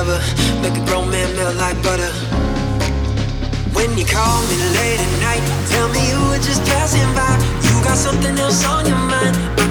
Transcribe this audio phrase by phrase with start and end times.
[0.00, 0.62] discover.
[0.62, 2.10] Make a grown man melt like butter.
[3.72, 7.36] When you call me late at night, tell me you were just passing by.
[7.62, 9.69] You got something else on your mind.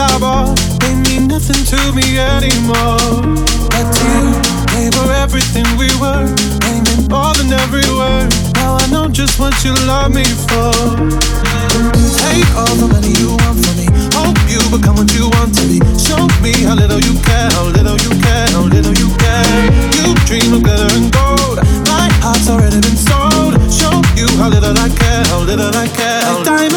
[0.00, 3.20] I bought, they mean nothing to me anymore.
[3.68, 4.32] But to you,
[4.72, 6.24] they were everything we were.
[6.64, 8.32] They meant more than every word.
[8.56, 10.72] Now I know just what you love me for.
[12.16, 13.86] Take all the money you want from me.
[14.16, 15.84] Hope you become what you want to be.
[16.00, 19.68] Show me how little you care, how little you care, how little you care.
[20.00, 21.60] You dream of glitter and gold.
[21.92, 23.52] My heart's already been sold.
[23.68, 26.24] Show you how little I care, how little I care.
[26.40, 26.69] Like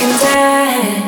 [0.00, 0.99] Can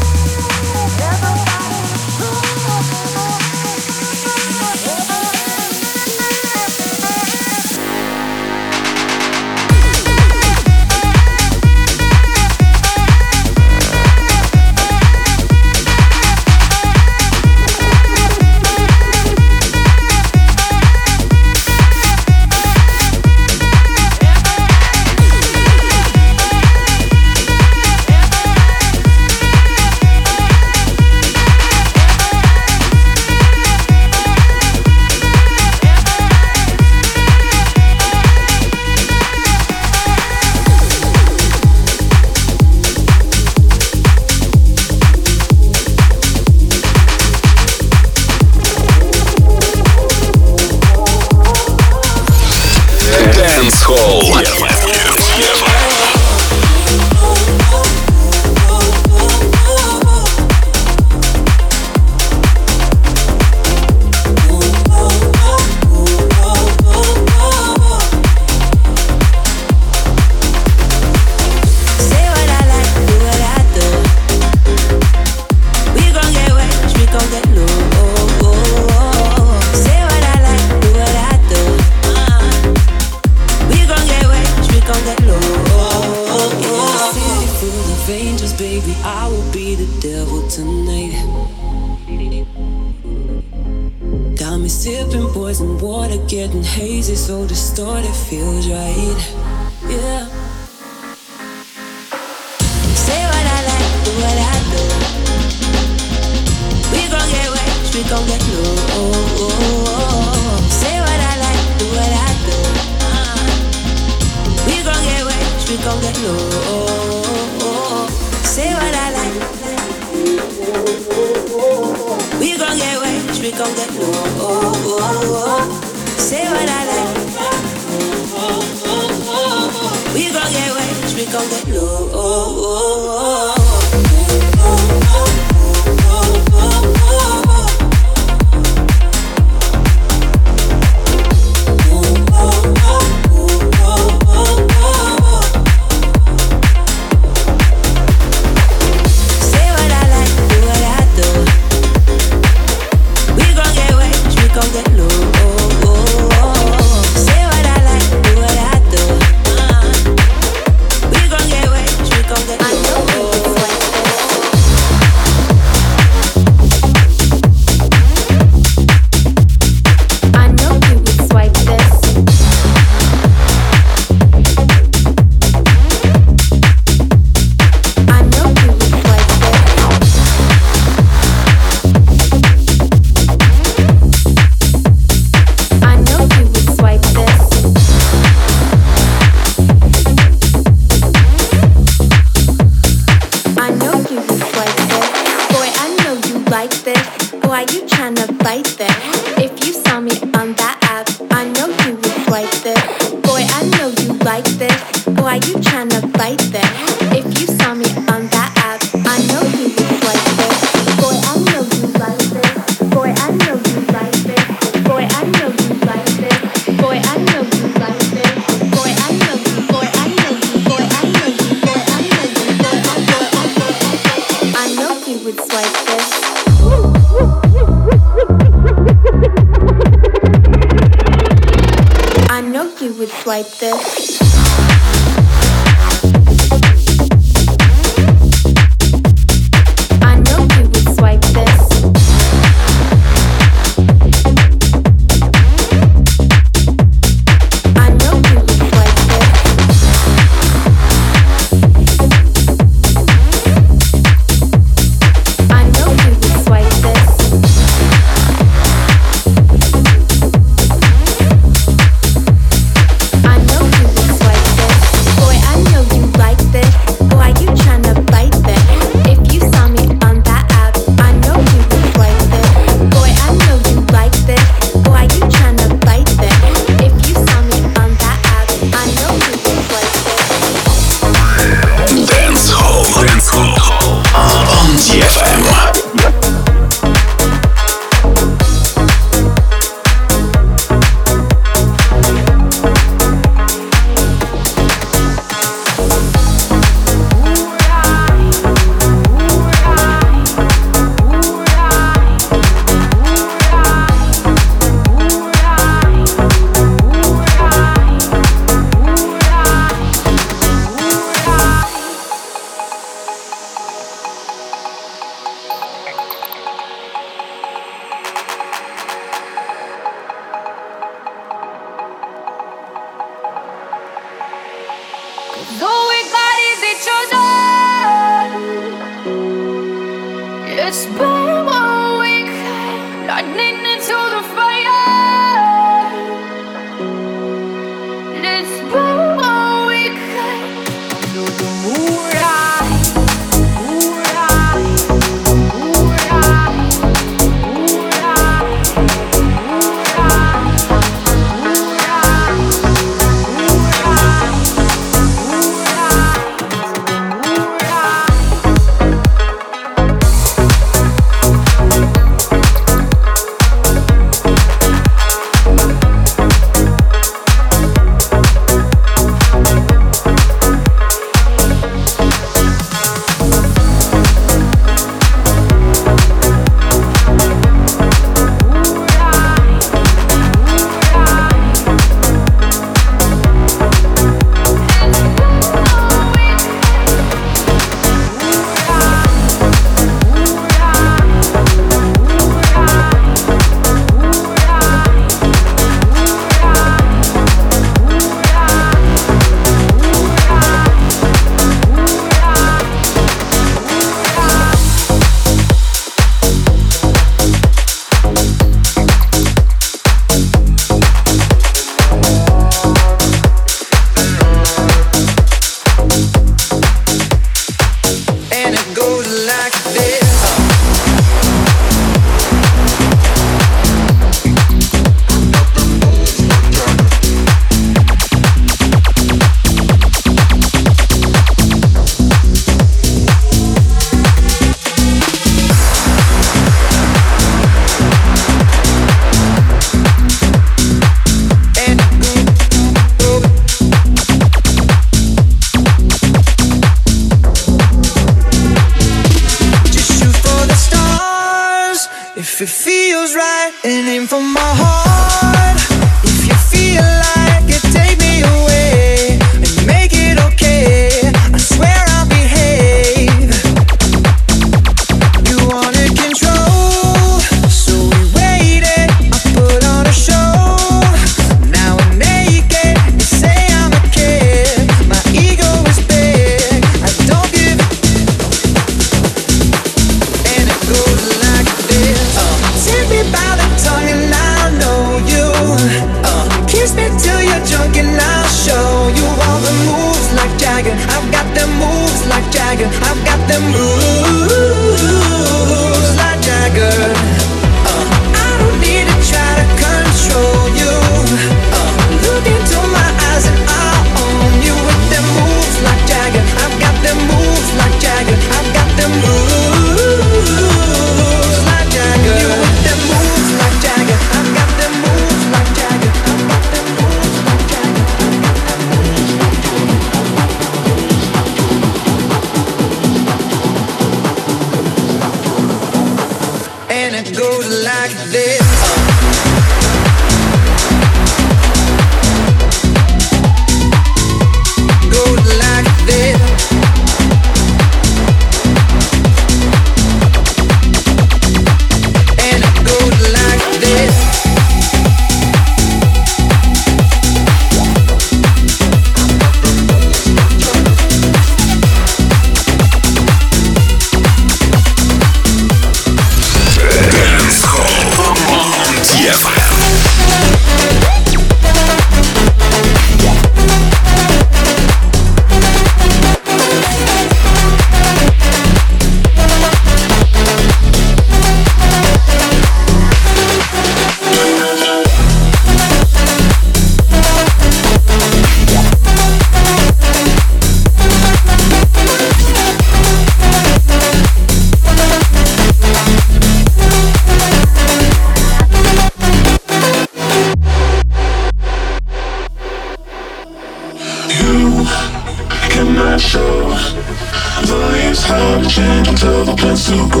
[599.66, 600.00] so go.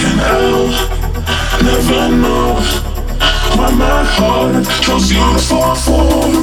[0.00, 0.68] And I'll
[1.62, 2.54] never know
[3.56, 6.39] why my heart goes you to fall for.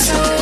[0.00, 0.37] It's